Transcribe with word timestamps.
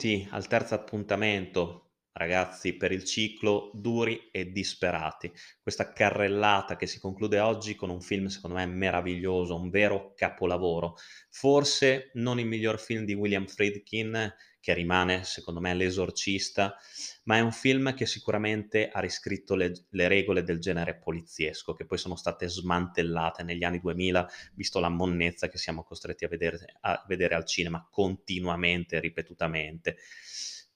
Benvenuti 0.00 0.26
al 0.30 0.46
terzo 0.46 0.74
appuntamento, 0.74 1.89
ragazzi, 2.12 2.74
per 2.74 2.92
il 2.92 3.04
ciclo 3.04 3.70
Duri 3.74 4.28
e 4.30 4.50
Disperati. 4.50 5.32
Questa 5.60 5.92
carrellata 5.92 6.76
che 6.76 6.86
si 6.86 6.98
conclude 6.98 7.38
oggi 7.38 7.74
con 7.74 7.90
un 7.90 8.00
film 8.00 8.26
secondo 8.26 8.56
me 8.56 8.66
meraviglioso, 8.66 9.54
un 9.54 9.70
vero 9.70 10.12
capolavoro. 10.14 10.96
Forse 11.30 12.10
non 12.14 12.38
il 12.38 12.46
miglior 12.46 12.78
film 12.78 13.04
di 13.04 13.14
William 13.14 13.46
Friedkin, 13.46 14.32
che 14.60 14.74
rimane 14.74 15.24
secondo 15.24 15.58
me 15.58 15.72
l'esorcista, 15.72 16.76
ma 17.24 17.38
è 17.38 17.40
un 17.40 17.50
film 17.50 17.94
che 17.94 18.04
sicuramente 18.04 18.90
ha 18.90 19.00
riscritto 19.00 19.54
le, 19.54 19.86
le, 19.88 20.06
regole 20.06 20.42
del 20.42 20.60
genere 20.60 20.98
poliziesco, 20.98 21.72
che 21.72 21.86
poi 21.86 21.96
sono 21.96 22.14
state 22.14 22.46
smantellate 22.46 23.42
negli 23.42 23.64
anni 23.64 23.80
2000, 23.80 24.30
visto 24.54 24.78
la 24.78 24.90
monnezza 24.90 25.48
che 25.48 25.56
siamo 25.56 25.82
costretti 25.82 26.26
a 26.26 26.28
vedere, 26.28 26.76
a 26.80 27.02
vedere 27.08 27.34
al 27.34 27.46
cinema 27.46 27.86
continuamente, 27.90 29.00
ripetutamente. 29.00 29.96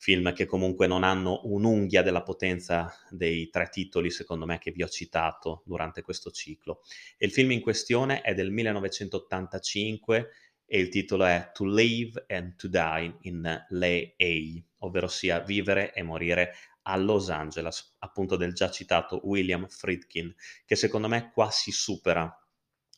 Film 0.05 0.35
che 0.35 0.45
comunque 0.45 0.87
non 0.87 1.03
hanno 1.03 1.41
un'unghia 1.45 2.03
della 2.03 2.23
potenza 2.23 2.95
dei 3.09 3.49
tre 3.49 3.71
titoli, 3.71 4.11
secondo 4.11 4.45
me, 4.45 4.59
che 4.59 4.71
vi 4.71 4.83
ho 4.83 4.87
citato 4.87 5.63
durante 5.65 6.03
questo 6.03 6.31
ciclo. 6.31 6.83
Il 7.17 7.31
film 7.31 7.53
in 7.53 7.63
questione 7.63 8.21
è 8.21 8.35
del 8.35 8.51
1985 8.51 10.29
e 10.67 10.79
il 10.79 10.91
titolo 10.91 11.25
è 11.25 11.53
To 11.55 11.65
Live 11.65 12.27
and 12.29 12.55
to 12.57 12.69
Die 12.69 13.17
in 13.23 13.67
LA, 13.71 14.63
ovvero 14.81 15.09
sia 15.09 15.41
vivere 15.41 15.95
e 15.95 16.03
morire 16.03 16.55
a 16.83 16.99
Los 16.99 17.31
Angeles, 17.31 17.97
appunto 18.01 18.37
del 18.37 18.53
già 18.53 18.71
citato 18.71 19.23
William 19.27 19.67
Friedkin, 19.67 20.35
che 20.67 20.77
secondo 20.77 21.09
me 21.09 21.31
qua 21.33 21.51
si 21.51 21.71
supera. 21.71 22.31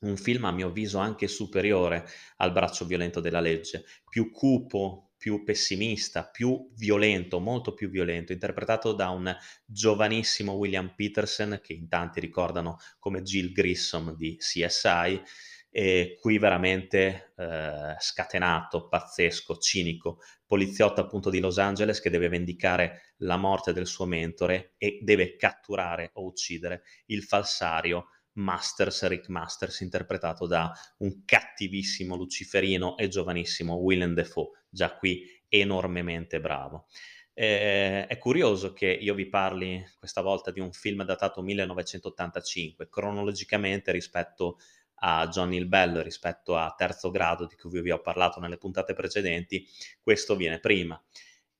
Un 0.01 0.17
film 0.17 0.47
a 0.47 0.51
mio 0.51 0.67
avviso 0.67 0.99
anche 0.99 1.29
superiore 1.29 2.05
al 2.39 2.51
braccio 2.51 2.85
violento 2.85 3.21
della 3.21 3.39
legge, 3.39 3.85
più 4.09 4.33
cupo, 4.33 5.06
più 5.27 5.43
pessimista, 5.43 6.31
più 6.31 6.71
violento, 6.77 7.41
molto 7.41 7.75
più 7.75 7.91
violento, 7.91 8.31
interpretato 8.31 8.93
da 8.93 9.09
un 9.09 9.37
giovanissimo 9.65 10.53
William 10.53 10.93
Peterson, 10.95 11.59
che 11.61 11.73
in 11.73 11.89
tanti 11.89 12.21
ricordano 12.21 12.77
come 13.01 13.23
Jill 13.23 13.51
Grissom 13.51 14.15
di 14.15 14.37
CSI, 14.37 15.21
e 15.69 16.17
qui 16.21 16.39
veramente 16.39 17.33
eh, 17.37 17.97
scatenato, 17.99 18.87
pazzesco, 18.87 19.57
cinico, 19.57 20.21
poliziotto 20.47 21.01
appunto 21.01 21.29
di 21.29 21.41
Los 21.41 21.59
Angeles 21.59 21.99
che 22.01 22.09
deve 22.09 22.29
vendicare 22.29 23.15
la 23.17 23.37
morte 23.37 23.73
del 23.73 23.89
suo 23.89 24.05
mentore 24.05 24.75
e 24.79 25.01
deve 25.03 25.35
catturare 25.35 26.11
o 26.13 26.25
uccidere 26.25 26.83
il 27.07 27.25
falsario 27.25 28.11
Masters, 28.37 29.07
Rick 29.07 29.29
Masters, 29.29 29.81
interpretato 29.81 30.47
da 30.47 30.73
un 30.99 31.25
cattivissimo 31.25 32.17
luciferino 32.17 32.97
e 32.97 33.09
giovanissimo 33.09 33.77
Willem 33.77 34.15
Dafoe, 34.15 34.51
già 34.77 34.95
qui 34.95 35.27
enormemente 35.49 36.39
bravo. 36.39 36.87
Eh, 37.33 38.07
è 38.07 38.19
curioso 38.19 38.73
che 38.73 38.87
io 38.87 39.15
vi 39.15 39.29
parli 39.29 39.85
questa 39.99 40.23
volta 40.23 40.51
di 40.51 40.61
un 40.61 40.73
film 40.73 41.03
datato 41.05 41.43
1985, 41.43 42.89
cronologicamente 42.89 43.91
rispetto 43.91 44.59
a 45.01 45.27
Johnny 45.29 45.57
il 45.57 45.67
Bello 45.67 46.01
rispetto 46.01 46.57
a 46.57 46.73
Terzo 46.77 47.11
Grado, 47.11 47.47
di 47.47 47.57
cui 47.57 47.81
vi 47.83 47.91
ho 47.91 48.01
parlato 48.01 48.41
nelle 48.41 48.57
puntate 48.57 48.95
precedenti, 48.95 49.67
questo 50.01 50.37
viene 50.37 50.61
prima. 50.61 51.03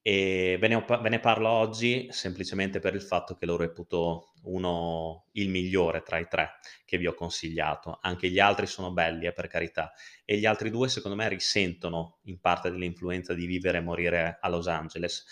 E 0.09 0.57
ve 0.61 0.69
ne, 0.69 0.85
ve 1.03 1.09
ne, 1.09 1.19
parlo 1.19 1.49
oggi 1.49 2.07
semplicemente 2.13 2.79
per 2.79 2.95
il 2.95 3.03
fatto 3.03 3.35
che 3.35 3.45
lo 3.45 3.57
reputo 3.57 4.35
uno 4.45 5.25
il 5.33 5.49
migliore 5.49 6.03
tra 6.03 6.19
i 6.19 6.29
tre 6.29 6.61
che 6.85 6.97
vi 6.97 7.09
ho 7.09 7.15
consigliato. 7.15 7.99
Anche 8.03 8.29
gli 8.29 8.39
altri 8.39 8.69
sono 8.69 8.93
belli, 8.93 9.27
eh, 9.27 9.33
per 9.33 9.49
carità. 9.49 9.91
E 10.25 10.39
gli 10.39 10.47
altri 10.47 10.71
due, 10.71 10.89
secondo 10.89 11.17
me, 11.17 11.29
risentono 11.29 12.21
in 12.27 12.39
parte 12.39 12.71
dell'influenza 12.71 13.35
di 13.35 13.47
vivere 13.47 13.79
e 13.79 13.81
morire 13.81 14.39
a 14.41 14.49
Los 14.49 14.69
Angeles. 14.69 15.25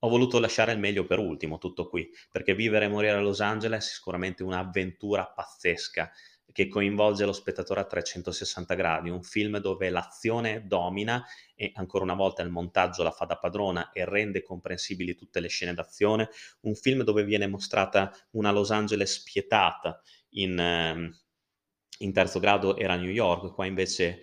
Ho 0.00 0.10
voluto 0.10 0.38
lasciare 0.38 0.72
il 0.72 0.78
meglio 0.78 1.06
per 1.06 1.18
ultimo, 1.18 1.56
tutto 1.56 1.88
qui, 1.88 2.06
perché 2.30 2.54
vivere 2.54 2.84
e 2.84 2.88
morire 2.88 3.12
a 3.12 3.20
Los 3.20 3.40
Angeles 3.40 3.86
è 3.86 3.90
sicuramente 3.90 4.42
un'avventura 4.42 5.28
pazzesca 5.28 6.12
che 6.52 6.68
coinvolge 6.68 7.24
lo 7.24 7.32
spettatore 7.32 7.80
a 7.80 7.84
360 7.84 8.74
gradi, 8.74 9.10
un 9.10 9.22
film 9.22 9.58
dove 9.58 9.90
l'azione 9.90 10.66
domina 10.66 11.24
e 11.54 11.70
ancora 11.74 12.04
una 12.04 12.14
volta 12.14 12.42
il 12.42 12.50
montaggio 12.50 13.02
la 13.02 13.10
fa 13.10 13.24
da 13.24 13.38
padrona 13.38 13.92
e 13.92 14.04
rende 14.04 14.42
comprensibili 14.42 15.14
tutte 15.14 15.40
le 15.40 15.48
scene 15.48 15.74
d'azione, 15.74 16.30
un 16.62 16.74
film 16.74 17.02
dove 17.02 17.24
viene 17.24 17.46
mostrata 17.46 18.12
una 18.32 18.50
Los 18.50 18.70
Angeles 18.70 19.20
spietata, 19.20 20.00
in, 20.30 20.58
ehm, 20.58 21.18
in 21.98 22.12
terzo 22.12 22.40
grado 22.40 22.76
era 22.76 22.96
New 22.96 23.10
York, 23.10 23.52
qua 23.54 23.66
invece 23.66 24.20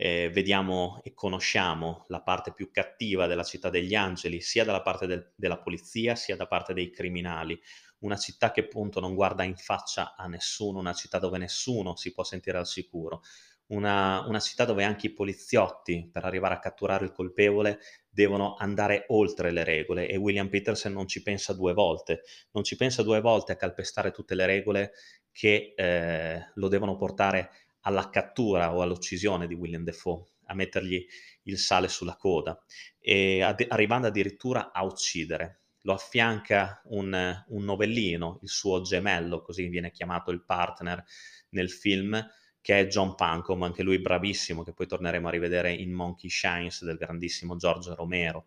eh, 0.00 0.30
vediamo 0.32 1.00
e 1.02 1.12
conosciamo 1.12 2.04
la 2.08 2.22
parte 2.22 2.52
più 2.52 2.70
cattiva 2.70 3.26
della 3.26 3.42
città 3.42 3.68
degli 3.68 3.94
angeli, 3.96 4.40
sia 4.40 4.64
dalla 4.64 4.80
parte 4.82 5.06
del, 5.06 5.32
della 5.34 5.58
polizia 5.58 6.14
sia 6.14 6.36
da 6.36 6.46
parte 6.46 6.72
dei 6.72 6.90
criminali 6.90 7.60
una 8.00 8.16
città 8.16 8.50
che 8.50 8.60
appunto 8.60 9.00
non 9.00 9.14
guarda 9.14 9.42
in 9.42 9.56
faccia 9.56 10.14
a 10.16 10.26
nessuno, 10.26 10.78
una 10.78 10.92
città 10.92 11.18
dove 11.18 11.38
nessuno 11.38 11.96
si 11.96 12.12
può 12.12 12.24
sentire 12.24 12.58
al 12.58 12.66
sicuro, 12.66 13.22
una, 13.68 14.24
una, 14.26 14.40
città 14.40 14.64
dove 14.64 14.84
anche 14.84 15.08
i 15.08 15.12
poliziotti 15.12 16.08
per 16.10 16.24
arrivare 16.24 16.54
a 16.54 16.58
catturare 16.58 17.04
il 17.04 17.12
colpevole 17.12 17.80
devono 18.08 18.54
andare 18.56 19.04
oltre 19.08 19.50
le 19.50 19.64
regole. 19.64 20.08
E 20.08 20.16
William 20.16 20.48
Peterson 20.48 20.92
non 20.92 21.06
ci 21.06 21.22
pensa 21.22 21.52
due 21.52 21.74
volte, 21.74 22.22
non 22.52 22.64
ci 22.64 22.76
pensa 22.76 23.02
due 23.02 23.20
volte 23.20 23.52
a 23.52 23.56
calpestare 23.56 24.10
tutte 24.10 24.34
le 24.34 24.46
regole 24.46 24.92
che 25.32 25.74
eh, 25.76 26.50
lo 26.54 26.68
devono 26.68 26.96
portare 26.96 27.50
alla 27.80 28.08
cattura 28.10 28.74
o 28.74 28.80
all'uccisione 28.82 29.46
di 29.46 29.54
William 29.54 29.84
Defoe, 29.84 30.24
a 30.46 30.54
mettergli 30.54 31.06
il 31.44 31.58
sale 31.58 31.88
sulla 31.88 32.16
coda 32.16 32.58
e 32.98 33.42
ad, 33.42 33.64
arrivando 33.68 34.06
addirittura 34.06 34.72
a 34.72 34.84
uccidere 34.84 35.57
lo 35.82 35.92
affianca 35.92 36.80
un, 36.86 37.44
un 37.48 37.64
novellino, 37.64 38.38
il 38.42 38.48
suo 38.48 38.80
gemello, 38.82 39.42
così 39.42 39.68
viene 39.68 39.90
chiamato 39.90 40.30
il 40.30 40.44
partner 40.44 41.04
nel 41.50 41.70
film, 41.70 42.26
che 42.60 42.80
è 42.80 42.86
John 42.86 43.14
Pancom, 43.14 43.62
anche 43.62 43.82
lui 43.82 43.98
bravissimo, 44.00 44.62
che 44.62 44.72
poi 44.72 44.86
torneremo 44.86 45.28
a 45.28 45.30
rivedere 45.30 45.72
in 45.72 45.92
Monkey 45.92 46.28
Shines 46.28 46.84
del 46.84 46.96
grandissimo 46.96 47.56
Giorgio 47.56 47.94
Romero, 47.94 48.46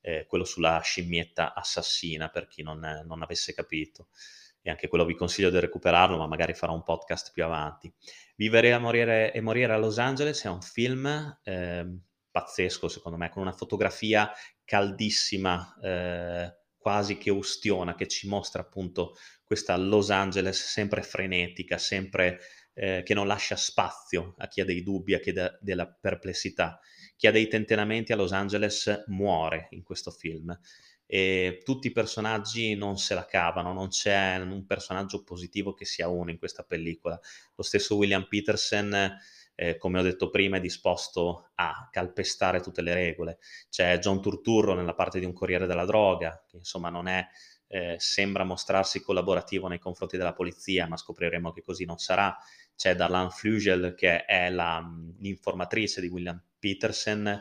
eh, 0.00 0.26
quello 0.26 0.44
sulla 0.44 0.80
scimmietta 0.80 1.54
assassina, 1.54 2.28
per 2.28 2.48
chi 2.48 2.62
non, 2.62 3.02
non, 3.06 3.22
avesse 3.22 3.54
capito. 3.54 4.08
E 4.60 4.70
anche 4.70 4.88
quello 4.88 5.04
vi 5.04 5.14
consiglio 5.14 5.50
di 5.50 5.58
recuperarlo, 5.58 6.18
ma 6.18 6.26
magari 6.26 6.54
farò 6.54 6.74
un 6.74 6.82
podcast 6.82 7.32
più 7.32 7.44
avanti. 7.44 7.92
Vivere 8.36 8.72
a 8.72 8.78
morire, 8.78 9.32
e 9.32 9.40
morire 9.40 9.72
a 9.72 9.78
Los 9.78 9.98
Angeles 9.98 10.44
è 10.44 10.48
un 10.48 10.60
film 10.60 11.38
eh, 11.42 11.86
pazzesco, 12.30 12.88
secondo 12.88 13.16
me, 13.16 13.30
con 13.30 13.42
una 13.42 13.52
fotografia 13.52 14.30
caldissima, 14.64 15.78
eh, 15.82 16.54
quasi 16.82 17.16
che 17.16 17.30
ustiona, 17.30 17.94
che 17.94 18.08
ci 18.08 18.26
mostra 18.28 18.60
appunto 18.60 19.16
questa 19.44 19.76
Los 19.76 20.10
Angeles 20.10 20.60
sempre 20.60 21.02
frenetica, 21.02 21.78
sempre 21.78 22.40
eh, 22.74 23.02
che 23.04 23.14
non 23.14 23.26
lascia 23.26 23.54
spazio 23.56 24.34
a 24.38 24.48
chi 24.48 24.60
ha 24.60 24.64
dei 24.64 24.82
dubbi, 24.82 25.14
a 25.14 25.20
chi 25.20 25.30
ha 25.30 25.56
della 25.60 25.86
perplessità. 25.86 26.80
Chi 27.16 27.28
ha 27.28 27.30
dei 27.30 27.46
tentennamenti 27.46 28.12
a 28.12 28.16
Los 28.16 28.32
Angeles 28.32 29.04
muore 29.06 29.68
in 29.70 29.82
questo 29.82 30.10
film. 30.10 30.58
E 31.06 31.60
tutti 31.62 31.88
i 31.88 31.92
personaggi 31.92 32.74
non 32.74 32.98
se 32.98 33.14
la 33.14 33.26
cavano, 33.26 33.72
non 33.72 33.88
c'è 33.88 34.38
un 34.38 34.64
personaggio 34.66 35.22
positivo 35.22 35.74
che 35.74 35.84
sia 35.84 36.08
uno 36.08 36.30
in 36.30 36.38
questa 36.38 36.64
pellicola. 36.64 37.20
Lo 37.54 37.62
stesso 37.62 37.96
William 37.96 38.26
Peterson 38.26 39.14
eh, 39.54 39.76
come 39.76 39.98
ho 39.98 40.02
detto 40.02 40.30
prima, 40.30 40.56
è 40.56 40.60
disposto 40.60 41.50
a 41.54 41.88
calpestare 41.90 42.60
tutte 42.60 42.82
le 42.82 42.94
regole. 42.94 43.38
C'è 43.68 43.98
John 43.98 44.20
Turturro 44.20 44.74
nella 44.74 44.94
parte 44.94 45.18
di 45.18 45.24
un 45.24 45.32
corriere 45.32 45.66
della 45.66 45.84
droga, 45.84 46.44
che 46.46 46.56
insomma 46.56 46.88
non 46.88 47.06
è, 47.06 47.26
eh, 47.68 47.96
sembra 47.98 48.44
mostrarsi 48.44 49.00
collaborativo 49.00 49.68
nei 49.68 49.78
confronti 49.78 50.16
della 50.16 50.32
polizia, 50.32 50.86
ma 50.86 50.96
scopriremo 50.96 51.52
che 51.52 51.62
così 51.62 51.84
non 51.84 51.98
sarà. 51.98 52.36
C'è 52.74 52.94
Darlan 52.94 53.30
Flugel, 53.30 53.94
che 53.94 54.24
è 54.24 54.50
la, 54.50 54.82
l'informatrice 55.18 56.00
di 56.00 56.08
William 56.08 56.42
Peterson, 56.58 57.40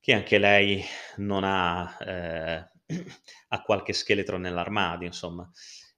che 0.00 0.12
anche 0.14 0.38
lei 0.38 0.82
non 1.16 1.44
ha, 1.44 1.96
eh, 2.00 2.70
ha 3.48 3.62
qualche 3.62 3.92
scheletro 3.92 4.38
nell'armadio, 4.38 5.06
insomma. 5.06 5.48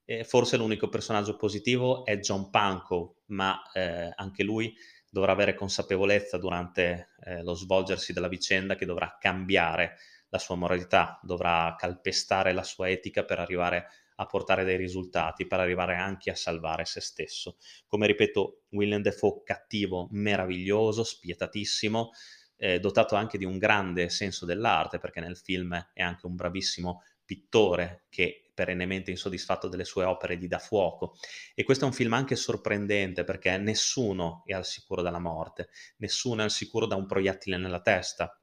E 0.05 0.25
forse 0.25 0.57
l'unico 0.57 0.89
personaggio 0.89 1.37
positivo 1.37 2.05
è 2.05 2.19
John 2.19 2.51
Pankow, 2.51 3.23
ma 3.27 3.63
eh, 3.73 4.13
anche 4.17 4.43
lui 4.43 4.75
dovrà 5.13 5.33
avere 5.33 5.55
consapevolezza 5.55 6.39
durante 6.39 7.11
eh, 7.21 7.43
lo 7.43 7.53
svolgersi 7.53 8.15
della 8.15 8.29
vicenda 8.29 8.77
che 8.77 8.87
dovrà 8.87 9.19
cambiare 9.21 9.99
la 10.31 10.39
sua 10.39 10.55
moralità, 10.55 11.21
dovrà 11.23 11.75
calpestare 11.77 12.55
la 12.55 12.63
sua 12.63 12.89
etica 12.89 13.23
per 13.23 13.39
arrivare 13.39 13.89
a 14.17 14.25
portare 14.25 14.65
dei 14.65 14.79
risultati, 14.79 15.47
per 15.47 15.61
arrivare 15.61 15.97
anche 15.97 16.31
a 16.31 16.35
salvare 16.35 16.87
se 16.87 17.03
stesso. 17.03 17.59
Come 17.87 18.07
ripeto, 18.07 18.63
William 18.71 19.03
Defoe 19.03 19.43
cattivo, 19.45 20.09
meraviglioso, 20.13 21.05
spietatissimo, 21.05 22.11
eh, 22.57 22.81
dotato 22.81 23.15
anche 23.15 23.37
di 23.37 23.45
un 23.45 23.59
grande 23.59 24.09
senso 24.09 24.47
dell'arte, 24.47 24.99
perché 24.99 25.21
nel 25.21 25.37
film 25.37 25.75
è 25.93 26.01
anche 26.01 26.25
un 26.25 26.37
bravissimo 26.37 27.03
pittore 27.33 28.05
che 28.11 28.51
perennemente 28.55 29.11
insoddisfatto 29.11 29.69
delle 29.69 29.85
sue 29.85 30.05
opere 30.05 30.37
gli 30.37 30.47
dà 30.47 30.59
fuoco. 30.59 31.17
E 31.55 31.65
questo 31.65 31.85
è 31.85 31.89
un 31.89 31.95
film 31.95 32.13
anche 32.13 32.37
sorprendente 32.37 33.25
perché 33.25 33.57
nessuno 33.57 34.43
è 34.45 34.53
al 34.53 34.67
sicuro 34.67 35.01
dalla 35.03 35.19
morte, 35.19 35.71
nessuno 35.99 36.41
è 36.43 36.45
al 36.45 36.51
sicuro 36.51 36.87
da 36.87 36.97
un 36.97 37.07
proiettile 37.07 37.57
nella 37.57 37.81
testa. 37.81 38.37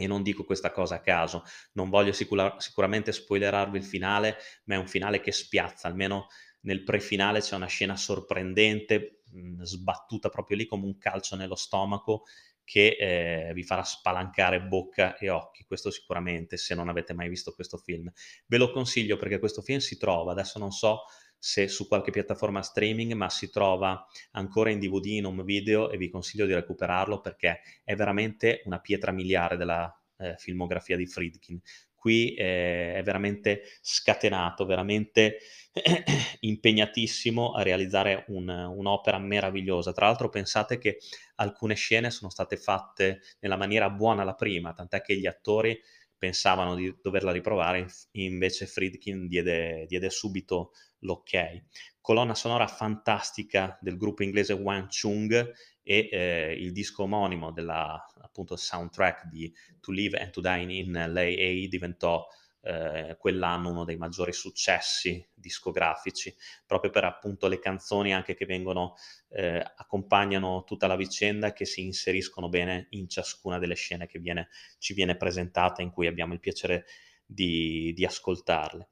e 0.00 0.06
non 0.06 0.22
dico 0.22 0.44
questa 0.44 0.70
cosa 0.70 0.96
a 0.96 1.00
caso, 1.00 1.42
non 1.72 1.90
voglio 1.90 2.12
sicura- 2.12 2.54
sicuramente 2.60 3.10
spoilerarvi 3.10 3.78
il 3.78 3.84
finale, 3.84 4.36
ma 4.66 4.74
è 4.76 4.78
un 4.78 4.86
finale 4.86 5.20
che 5.20 5.32
spiazza, 5.32 5.88
almeno 5.88 6.28
nel 6.60 6.84
pre-finale 6.84 7.40
c'è 7.40 7.56
una 7.56 7.66
scena 7.66 7.96
sorprendente, 7.96 9.22
mh, 9.32 9.62
sbattuta 9.62 10.28
proprio 10.28 10.56
lì 10.56 10.66
come 10.66 10.84
un 10.84 10.98
calcio 10.98 11.34
nello 11.34 11.56
stomaco 11.56 12.24
che 12.68 12.98
eh, 13.00 13.54
vi 13.54 13.62
farà 13.62 13.82
spalancare 13.82 14.60
bocca 14.60 15.16
e 15.16 15.30
occhi, 15.30 15.64
questo 15.64 15.90
sicuramente 15.90 16.58
se 16.58 16.74
non 16.74 16.90
avete 16.90 17.14
mai 17.14 17.30
visto 17.30 17.54
questo 17.54 17.78
film. 17.78 18.12
Ve 18.46 18.58
lo 18.58 18.70
consiglio 18.70 19.16
perché 19.16 19.38
questo 19.38 19.62
film 19.62 19.78
si 19.78 19.96
trova, 19.96 20.32
adesso 20.32 20.58
non 20.58 20.70
so 20.70 21.04
se 21.38 21.66
su 21.66 21.88
qualche 21.88 22.10
piattaforma 22.10 22.60
streaming, 22.60 23.14
ma 23.14 23.30
si 23.30 23.48
trova 23.48 24.06
ancora 24.32 24.68
in 24.68 24.80
DVD, 24.80 25.06
in 25.06 25.24
home 25.24 25.44
video 25.44 25.88
e 25.88 25.96
vi 25.96 26.10
consiglio 26.10 26.44
di 26.44 26.52
recuperarlo 26.52 27.22
perché 27.22 27.62
è 27.82 27.94
veramente 27.94 28.60
una 28.66 28.80
pietra 28.80 29.12
miliare 29.12 29.56
della 29.56 29.90
eh, 30.18 30.34
filmografia 30.36 30.98
di 30.98 31.06
Friedkin. 31.06 31.58
Qui 31.98 32.34
eh, 32.34 32.94
è 32.94 33.02
veramente 33.02 33.62
scatenato, 33.80 34.64
veramente 34.64 35.38
impegnatissimo 36.40 37.52
a 37.54 37.62
realizzare 37.62 38.24
un, 38.28 38.48
un'opera 38.48 39.18
meravigliosa. 39.18 39.92
Tra 39.92 40.06
l'altro 40.06 40.28
pensate 40.28 40.78
che 40.78 40.98
alcune 41.36 41.74
scene 41.74 42.10
sono 42.10 42.30
state 42.30 42.56
fatte 42.56 43.20
nella 43.40 43.56
maniera 43.56 43.90
buona 43.90 44.22
la 44.22 44.34
prima, 44.34 44.72
tant'è 44.72 45.02
che 45.02 45.16
gli 45.18 45.26
attori 45.26 45.76
pensavano 46.16 46.74
di 46.74 46.96
doverla 47.00 47.32
riprovare, 47.32 47.86
invece 48.12 48.66
Friedkin 48.66 49.28
diede, 49.28 49.86
diede 49.86 50.10
subito 50.10 50.72
l'ok. 51.00 51.62
Colonna 52.00 52.34
sonora 52.34 52.66
fantastica 52.66 53.78
del 53.80 53.96
gruppo 53.96 54.22
inglese 54.22 54.52
Wang 54.52 54.88
Chung 54.88 55.52
e 55.90 56.10
eh, 56.12 56.54
il 56.58 56.72
disco 56.72 57.04
omonimo 57.04 57.50
della 57.50 58.04
appunto 58.20 58.56
soundtrack 58.56 59.24
di 59.24 59.50
To 59.80 59.90
Live 59.90 60.18
and 60.18 60.30
to 60.32 60.42
Die 60.42 60.80
in 60.80 60.92
LA 60.92 61.66
diventò 61.66 62.26
eh, 62.60 63.16
quell'anno 63.18 63.70
uno 63.70 63.84
dei 63.84 63.96
maggiori 63.96 64.34
successi 64.34 65.26
discografici, 65.32 66.36
proprio 66.66 66.90
per 66.90 67.04
appunto 67.04 67.48
le 67.48 67.58
canzoni 67.58 68.12
anche 68.12 68.34
che 68.34 68.44
vengono, 68.44 68.96
eh, 69.30 69.64
accompagnano 69.76 70.64
tutta 70.64 70.86
la 70.86 70.94
vicenda, 70.94 71.54
che 71.54 71.64
si 71.64 71.86
inseriscono 71.86 72.50
bene 72.50 72.88
in 72.90 73.08
ciascuna 73.08 73.58
delle 73.58 73.74
scene 73.74 74.06
che 74.06 74.18
viene, 74.18 74.50
ci 74.76 74.92
viene 74.92 75.16
presentata, 75.16 75.80
in 75.80 75.90
cui 75.90 76.06
abbiamo 76.06 76.34
il 76.34 76.40
piacere 76.40 76.84
di, 77.24 77.94
di 77.94 78.04
ascoltarle. 78.04 78.88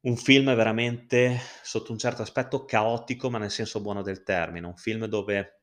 Un 0.00 0.16
film 0.18 0.54
veramente, 0.54 1.40
sotto 1.62 1.92
un 1.92 1.98
certo 1.98 2.20
aspetto, 2.20 2.66
caotico, 2.66 3.30
ma 3.30 3.38
nel 3.38 3.50
senso 3.50 3.80
buono 3.80 4.02
del 4.02 4.22
termine, 4.22 4.66
un 4.66 4.76
film 4.76 5.06
dove 5.06 5.60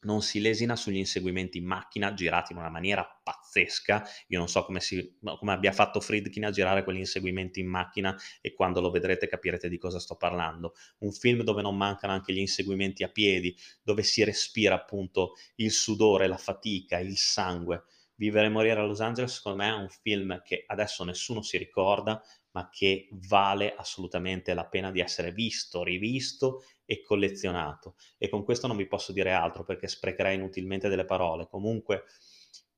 non 0.00 0.22
si 0.22 0.40
lesina 0.40 0.76
sugli 0.76 0.96
inseguimenti 0.96 1.58
in 1.58 1.64
macchina 1.64 2.14
girati 2.14 2.52
in 2.52 2.58
una 2.58 2.68
maniera 2.68 3.04
pazzesca. 3.22 4.04
Io 4.28 4.38
non 4.38 4.48
so 4.48 4.64
come, 4.64 4.80
si, 4.80 5.18
come, 5.20 5.52
abbia 5.52 5.72
fatto 5.72 6.00
Friedkin 6.00 6.44
a 6.44 6.50
girare 6.50 6.84
quegli 6.84 6.98
inseguimenti 6.98 7.60
in 7.60 7.66
macchina 7.66 8.16
e 8.40 8.54
quando 8.54 8.80
lo 8.80 8.90
vedrete 8.90 9.26
capirete 9.26 9.68
di 9.68 9.78
cosa 9.78 9.98
sto 9.98 10.16
parlando. 10.16 10.74
Un 10.98 11.12
film 11.12 11.42
dove 11.42 11.62
non 11.62 11.76
mancano 11.76 12.12
anche 12.12 12.32
gli 12.32 12.38
inseguimenti 12.38 13.02
a 13.02 13.08
piedi, 13.08 13.56
dove 13.82 14.02
si 14.02 14.22
respira 14.22 14.74
appunto 14.74 15.34
il 15.56 15.72
sudore, 15.72 16.28
la 16.28 16.36
fatica, 16.36 16.98
il 16.98 17.16
sangue. 17.16 17.84
Vivere 18.14 18.46
e 18.46 18.50
morire 18.50 18.80
a 18.80 18.84
Los 18.84 19.00
Angeles 19.00 19.34
secondo 19.34 19.62
me 19.62 19.68
è 19.68 19.74
un 19.74 19.88
film 19.88 20.42
che 20.42 20.64
adesso 20.66 21.04
nessuno 21.04 21.40
si 21.40 21.56
ricorda, 21.56 22.20
ma 22.50 22.68
che 22.68 23.08
vale 23.12 23.74
assolutamente 23.76 24.54
la 24.54 24.66
pena 24.66 24.90
di 24.90 25.00
essere 25.00 25.32
visto, 25.32 25.84
rivisto 25.84 26.64
e 26.90 27.02
collezionato. 27.02 27.96
E 28.16 28.30
con 28.30 28.44
questo 28.44 28.66
non 28.66 28.78
vi 28.78 28.86
posso 28.86 29.12
dire 29.12 29.32
altro 29.32 29.62
perché 29.62 29.88
sprecherei 29.88 30.36
inutilmente 30.36 30.88
delle 30.88 31.04
parole. 31.04 31.46
Comunque, 31.46 32.04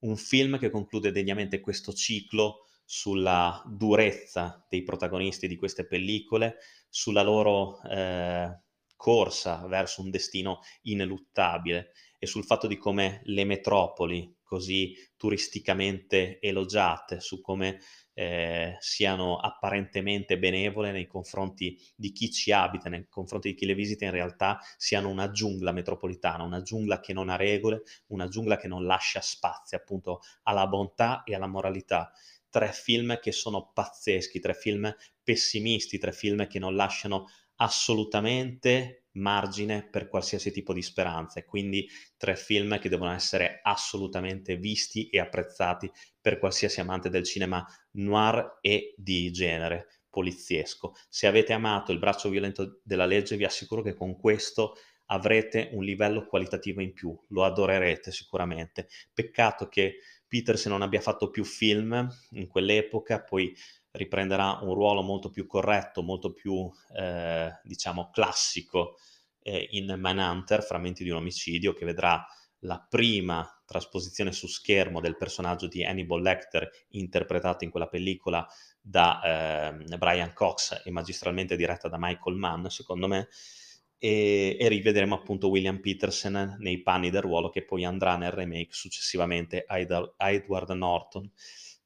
un 0.00 0.16
film 0.16 0.58
che 0.58 0.68
conclude 0.68 1.12
degnamente 1.12 1.60
questo 1.60 1.92
ciclo 1.92 2.66
sulla 2.84 3.62
durezza 3.68 4.66
dei 4.68 4.82
protagonisti 4.82 5.46
di 5.46 5.54
queste 5.54 5.86
pellicole, 5.86 6.56
sulla 6.88 7.22
loro 7.22 7.80
eh, 7.82 8.62
corsa 8.96 9.64
verso 9.68 10.02
un 10.02 10.10
destino 10.10 10.58
ineluttabile 10.82 11.92
e 12.18 12.26
sul 12.26 12.44
fatto 12.44 12.66
di 12.66 12.76
come 12.76 13.20
le 13.26 13.44
metropoli 13.44 14.38
così 14.42 14.92
turisticamente 15.16 16.40
elogiate, 16.40 17.20
su 17.20 17.40
come 17.40 17.78
eh, 18.20 18.76
siano 18.80 19.38
apparentemente 19.38 20.38
benevole 20.38 20.92
nei 20.92 21.06
confronti 21.06 21.80
di 21.96 22.12
chi 22.12 22.30
ci 22.30 22.52
abita, 22.52 22.90
nei 22.90 23.08
confronti 23.08 23.48
di 23.48 23.54
chi 23.54 23.64
le 23.64 23.72
visita, 23.72 24.04
in 24.04 24.10
realtà 24.10 24.60
siano 24.76 25.08
una 25.08 25.30
giungla 25.30 25.72
metropolitana, 25.72 26.42
una 26.44 26.60
giungla 26.60 27.00
che 27.00 27.14
non 27.14 27.30
ha 27.30 27.36
regole, 27.36 27.80
una 28.08 28.28
giungla 28.28 28.58
che 28.58 28.68
non 28.68 28.84
lascia 28.84 29.22
spazio 29.22 29.78
appunto 29.78 30.20
alla 30.42 30.66
bontà 30.66 31.22
e 31.24 31.34
alla 31.34 31.46
moralità. 31.46 32.12
Tre 32.50 32.72
film 32.72 33.18
che 33.20 33.32
sono 33.32 33.70
pazzeschi, 33.72 34.38
tre 34.38 34.52
film 34.52 34.94
pessimisti, 35.22 35.96
tre 35.96 36.12
film 36.12 36.46
che 36.46 36.58
non 36.58 36.76
lasciano 36.76 37.26
assolutamente 37.56 39.04
margine 39.20 39.86
per 39.88 40.08
qualsiasi 40.08 40.50
tipo 40.50 40.72
di 40.72 40.82
speranza 40.82 41.38
e 41.38 41.44
quindi 41.44 41.88
tre 42.16 42.36
film 42.36 42.78
che 42.78 42.88
devono 42.88 43.12
essere 43.12 43.60
assolutamente 43.62 44.56
visti 44.56 45.08
e 45.08 45.20
apprezzati 45.20 45.90
per 46.20 46.38
qualsiasi 46.38 46.80
amante 46.80 47.08
del 47.08 47.24
cinema 47.24 47.64
noir 47.92 48.58
e 48.60 48.94
di 48.96 49.30
genere 49.30 50.00
poliziesco. 50.10 50.94
Se 51.08 51.26
avete 51.26 51.52
amato 51.52 51.92
Il 51.92 51.98
braccio 51.98 52.28
violento 52.28 52.80
della 52.82 53.06
legge 53.06 53.36
vi 53.36 53.44
assicuro 53.44 53.80
che 53.80 53.94
con 53.94 54.18
questo 54.18 54.74
avrete 55.12 55.70
un 55.72 55.84
livello 55.84 56.26
qualitativo 56.26 56.80
in 56.80 56.92
più, 56.92 57.16
lo 57.28 57.44
adorerete 57.44 58.10
sicuramente. 58.10 58.88
Peccato 59.12 59.68
che 59.68 59.98
Peterson 60.26 60.72
non 60.72 60.82
abbia 60.82 61.00
fatto 61.00 61.30
più 61.30 61.44
film 61.44 62.08
in 62.32 62.46
quell'epoca, 62.46 63.22
poi 63.22 63.52
riprenderà 63.92 64.60
un 64.62 64.74
ruolo 64.74 65.02
molto 65.02 65.30
più 65.30 65.46
corretto, 65.46 66.02
molto 66.02 66.32
più, 66.32 66.70
eh, 66.96 67.50
diciamo, 67.64 68.10
classico 68.10 68.96
eh, 69.42 69.66
in 69.70 69.96
Manhunter, 69.98 70.62
Frammenti 70.62 71.02
di 71.02 71.10
un 71.10 71.16
omicidio, 71.16 71.72
che 71.72 71.84
vedrà 71.84 72.24
la 72.64 72.84
prima 72.88 73.48
trasposizione 73.64 74.32
su 74.32 74.46
schermo 74.46 75.00
del 75.00 75.16
personaggio 75.16 75.66
di 75.66 75.84
Hannibal 75.84 76.22
Lecter, 76.22 76.68
interpretato 76.90 77.64
in 77.64 77.70
quella 77.70 77.88
pellicola 77.88 78.46
da 78.80 79.72
eh, 79.74 79.96
Brian 79.96 80.32
Cox 80.32 80.82
e 80.84 80.90
magistralmente 80.92 81.56
diretta 81.56 81.88
da 81.88 81.96
Michael 81.98 82.36
Mann, 82.36 82.66
secondo 82.66 83.08
me, 83.08 83.28
e, 84.02 84.56
e, 84.58 84.68
rivedremo 84.68 85.14
appunto 85.14 85.50
William 85.50 85.78
Peterson 85.78 86.56
nei 86.58 86.80
panni 86.80 87.10
del 87.10 87.20
ruolo 87.20 87.50
che 87.50 87.62
poi 87.62 87.84
andrà 87.84 88.16
nel 88.16 88.30
remake 88.30 88.72
successivamente 88.72 89.64
a 89.66 90.30
Edward 90.30 90.70
Norton. 90.70 91.30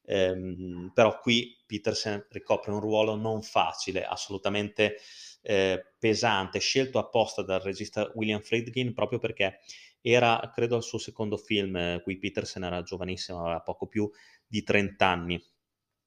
Ehm, 0.07 0.93
però 0.95 1.19
qui 1.19 1.57
Peterson 1.67 2.25
ricopre 2.31 2.71
un 2.71 2.81
ruolo 2.81 3.17
non 3.17 3.43
facile, 3.43 4.05
assolutamente 4.05 4.99
eh, 5.43 5.93
pesante, 5.99 6.61
scelto 6.61 6.99
apposta 6.99 7.43
dal 7.43 7.61
regista 7.61 8.11
William 8.15 8.41
Friedkin 8.41 8.95
proprio 8.95 9.19
perché 9.19 9.59
era, 10.01 10.51
credo, 10.55 10.77
il 10.77 10.83
suo 10.83 10.99
secondo 10.99 11.37
film, 11.37 11.75
eh, 11.77 12.01
qui 12.03 12.19
Peterson 12.19 12.63
era 12.65 12.83
giovanissimo, 12.83 13.41
aveva 13.41 13.61
poco 13.61 13.87
più 13.87 14.09
di 14.47 14.63
30 14.63 15.07
anni. 15.07 15.43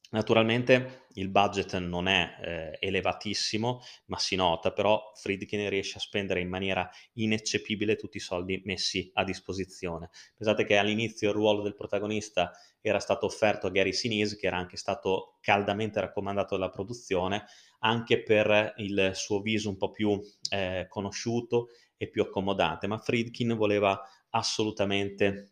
Naturalmente 0.10 1.06
il 1.16 1.30
budget 1.30 1.78
non 1.80 2.08
è 2.08 2.38
eh, 2.42 2.88
elevatissimo, 2.88 3.82
ma 4.06 4.18
si 4.18 4.36
nota, 4.36 4.72
però 4.72 5.12
Friedkin 5.16 5.70
riesce 5.70 5.98
a 5.98 6.02
spendere 6.02 6.40
in 6.40 6.48
maniera 6.48 6.90
ineccepibile 7.14 7.96
tutti 7.98 8.18
i 8.18 8.22
soldi 8.22 8.62
messi 8.64 9.10
a 9.16 9.26
disposizione. 9.26 10.10
Pensate 10.36 10.64
che 10.64 10.78
all'inizio 10.78 11.30
il 11.30 11.36
ruolo 11.36 11.62
del 11.62 11.76
protagonista 11.76 12.52
era 12.80 13.00
stato 13.00 13.26
offerto 13.26 13.68
a 13.68 13.70
Gary 13.70 13.92
Sinise, 13.92 14.38
che 14.38 14.48
era 14.48 14.58
anche 14.58 14.78
stato 14.78 15.38
caldamente 15.42 16.00
raccomandato 16.00 16.56
dalla 16.56 16.70
produzione, 16.70 17.44
anche 17.80 18.24
per 18.24 18.76
il 18.78 19.12
suo 19.14 19.42
viso 19.42 19.70
un 19.70 19.78
po' 19.78 19.92
più 19.92 20.22
eh, 20.52 20.86
conosciuto 20.88 21.68
e 21.98 22.08
più 22.08 22.22
accomodante, 22.22 22.88
ma 22.88 22.98
Friedkin 22.98 23.56
voleva 23.56 24.02
assolutamente, 24.30 25.52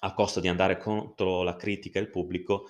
a 0.00 0.14
costo 0.14 0.38
di 0.38 0.48
andare 0.48 0.78
contro 0.78 1.42
la 1.42 1.56
critica 1.56 1.98
e 1.98 2.02
il 2.02 2.10
pubblico, 2.10 2.68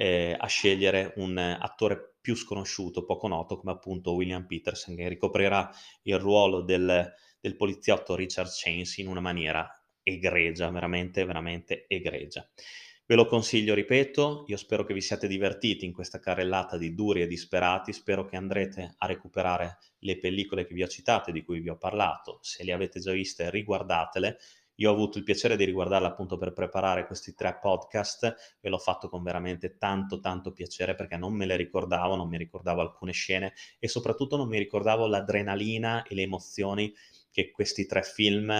eh, 0.00 0.36
a 0.38 0.46
scegliere 0.46 1.12
un 1.16 1.36
attore 1.36 2.14
più 2.20 2.36
sconosciuto, 2.36 3.04
poco 3.04 3.26
noto, 3.26 3.58
come 3.58 3.72
appunto 3.72 4.14
William 4.14 4.46
Peterson, 4.46 4.94
che 4.94 5.08
ricoprirà 5.08 5.68
il 6.02 6.18
ruolo 6.20 6.60
del, 6.60 7.12
del 7.40 7.56
poliziotto 7.56 8.14
Richard 8.14 8.48
Chains 8.52 8.98
in 8.98 9.08
una 9.08 9.18
maniera 9.18 9.68
egregia, 10.04 10.70
veramente, 10.70 11.24
veramente 11.24 11.86
egregia. 11.88 12.48
Ve 13.06 13.14
lo 13.16 13.26
consiglio, 13.26 13.74
ripeto, 13.74 14.44
io 14.46 14.56
spero 14.56 14.84
che 14.84 14.94
vi 14.94 15.00
siate 15.00 15.26
divertiti 15.26 15.84
in 15.84 15.92
questa 15.92 16.20
carrellata 16.20 16.76
di 16.76 16.94
duri 16.94 17.22
e 17.22 17.26
disperati, 17.26 17.92
spero 17.92 18.24
che 18.24 18.36
andrete 18.36 18.94
a 18.98 19.06
recuperare 19.06 19.78
le 20.00 20.18
pellicole 20.20 20.64
che 20.64 20.74
vi 20.74 20.84
ho 20.84 20.88
citate, 20.88 21.32
di 21.32 21.42
cui 21.42 21.58
vi 21.58 21.70
ho 21.70 21.76
parlato, 21.76 22.38
se 22.42 22.62
le 22.62 22.72
avete 22.72 23.00
già 23.00 23.10
viste 23.10 23.50
riguardatele, 23.50 24.38
io 24.80 24.90
ho 24.90 24.92
avuto 24.92 25.18
il 25.18 25.24
piacere 25.24 25.56
di 25.56 25.64
riguardarla 25.64 26.08
appunto 26.08 26.36
per 26.36 26.52
preparare 26.52 27.06
questi 27.06 27.34
tre 27.34 27.58
podcast 27.60 28.58
e 28.60 28.68
l'ho 28.68 28.78
fatto 28.78 29.08
con 29.08 29.22
veramente 29.22 29.76
tanto 29.76 30.20
tanto 30.20 30.52
piacere 30.52 30.94
perché 30.94 31.16
non 31.16 31.34
me 31.34 31.46
le 31.46 31.56
ricordavo, 31.56 32.14
non 32.14 32.28
mi 32.28 32.36
ricordavo 32.36 32.80
alcune 32.80 33.12
scene 33.12 33.54
e 33.78 33.88
soprattutto 33.88 34.36
non 34.36 34.48
mi 34.48 34.58
ricordavo 34.58 35.06
l'adrenalina 35.06 36.04
e 36.04 36.14
le 36.14 36.22
emozioni 36.22 36.92
che 37.30 37.50
questi 37.50 37.86
tre 37.86 38.02
film, 38.02 38.52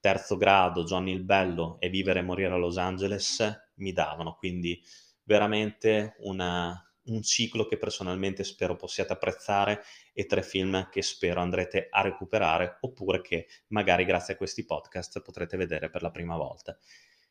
Terzo 0.00 0.36
Grado, 0.36 0.84
Johnny 0.84 1.12
il 1.12 1.24
Bello 1.24 1.76
e 1.78 1.88
Vivere 1.90 2.20
e 2.20 2.22
Morire 2.22 2.54
a 2.54 2.56
Los 2.56 2.78
Angeles, 2.78 3.70
mi 3.74 3.92
davano, 3.92 4.34
quindi 4.34 4.80
veramente 5.24 6.16
una, 6.20 6.85
un 7.06 7.22
ciclo 7.22 7.66
che 7.66 7.76
personalmente 7.76 8.44
spero 8.44 8.76
possiate 8.76 9.12
apprezzare 9.12 9.82
e 10.12 10.26
tre 10.26 10.42
film 10.42 10.88
che 10.90 11.02
spero 11.02 11.40
andrete 11.40 11.88
a 11.90 12.02
recuperare 12.02 12.78
oppure 12.80 13.20
che 13.20 13.46
magari 13.68 14.04
grazie 14.04 14.34
a 14.34 14.36
questi 14.36 14.64
podcast 14.64 15.20
potrete 15.22 15.56
vedere 15.56 15.90
per 15.90 16.02
la 16.02 16.10
prima 16.10 16.36
volta. 16.36 16.76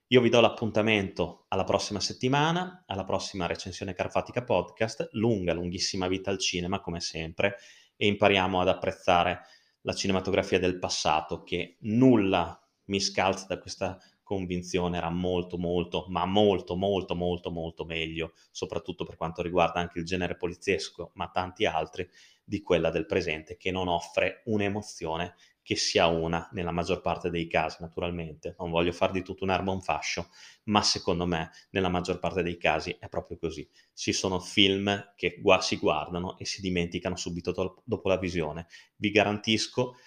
Io 0.10 0.22
vi 0.22 0.30
do 0.30 0.40
l'appuntamento 0.40 1.46
alla 1.48 1.64
prossima 1.64 2.00
settimana, 2.00 2.84
alla 2.86 3.06
prossima 3.06 3.48
recensione 3.48 3.96
Carfatica 3.96 4.44
Podcast, 4.44 5.10
lunga, 5.14 5.54
lunghissima 5.54 6.08
vita 6.08 6.30
al 6.30 6.38
cinema 6.38 6.80
come 6.80 7.00
sempre 7.00 7.58
e 7.96 8.06
impariamo 8.08 8.62
ad 8.62 8.68
apprezzare 8.68 9.42
la 9.82 9.94
cinematografia 9.94 10.60
del 10.60 10.78
passato 10.78 11.44
che 11.44 11.78
nulla 11.82 12.60
mi 12.86 13.00
scalza 13.00 13.46
da 13.48 13.58
questa 13.58 14.00
convinzione 14.26 14.98
era 14.98 15.10
molto 15.10 15.58
molto 15.58 16.06
ma 16.10 16.26
molto 16.26 16.76
molto 16.76 17.16
molto 17.16 17.50
molto 17.52 17.86
meglio 17.86 18.34
soprattutto 18.52 19.06
per 19.06 19.16
quanto 19.16 19.42
riguarda 19.42 19.80
anche 19.80 20.00
il 20.00 20.06
genere 20.06 20.36
poliziesco 20.36 21.12
ma 21.14 21.30
tanti 21.30 21.66
altri 21.66 22.10
di 22.44 22.62
quella 22.62 22.90
del 22.90 23.06
presente 23.06 23.56
che 23.56 23.72
non 23.72 23.88
offre 23.88 24.42
un'emozione 24.46 25.36
che 25.62 25.76
sia 25.76 26.06
una 26.06 26.48
nella 26.52 26.70
maggior 26.70 27.02
parte 27.02 27.32
dei 27.32 27.48
casi, 27.48 27.78
naturalmente. 27.80 28.56
Non 28.60 28.70
voglio 28.70 28.92
far 28.92 29.10
di 29.10 29.24
tutto 29.24 29.46
un'erba 29.46 29.72
un 29.72 29.82
fascio, 29.82 30.30
ma 30.66 30.84
secondo 30.84 31.26
me 31.26 31.50
nella 31.72 31.90
maggior 31.90 32.20
parte 32.20 32.44
dei 32.44 32.56
casi 32.58 32.96
è 33.00 33.10
proprio 33.10 33.38
così. 33.38 33.68
Ci 33.92 34.14
sono 34.14 34.40
film 34.40 35.14
che 35.16 35.42
si 35.62 35.78
guardano 35.78 36.38
e 36.38 36.46
si 36.46 36.62
dimenticano 36.62 37.16
subito 37.16 37.52
to- 37.52 37.82
dopo 37.84 38.08
la 38.10 38.18
visione. 38.20 38.68
Vi 38.98 39.10
garantisco 39.10 39.94
che 39.94 39.98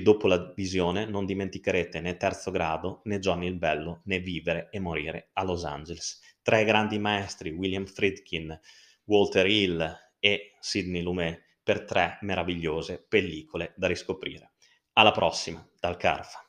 dopo 0.00 0.26
la 0.26 0.52
visione 0.54 1.04
non 1.04 1.26
dimenticherete 1.26 2.00
né 2.00 2.16
Terzo 2.16 2.50
Grado, 2.50 3.02
né 3.04 3.18
Johnny 3.18 3.46
il 3.46 3.58
Bello, 3.58 4.00
né 4.04 4.20
Vivere 4.20 4.68
e 4.70 4.78
Morire 4.78 5.28
a 5.34 5.42
Los 5.42 5.64
Angeles. 5.64 6.20
Tre 6.40 6.64
grandi 6.64 6.98
maestri, 6.98 7.50
William 7.50 7.84
Friedkin, 7.84 8.58
Walter 9.04 9.46
Hill 9.46 9.94
e 10.18 10.52
Sidney 10.60 11.02
Lumet, 11.02 11.42
per 11.62 11.84
tre 11.84 12.18
meravigliose 12.22 13.04
pellicole 13.06 13.74
da 13.76 13.86
riscoprire. 13.86 14.52
Alla 14.94 15.12
prossima, 15.12 15.66
dal 15.78 15.96
Carfa. 15.96 16.42